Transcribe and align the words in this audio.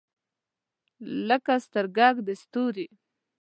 لکه 1.27 1.53
سترګګ 1.65 2.13
د 2.27 2.29
ستوری 2.41 2.87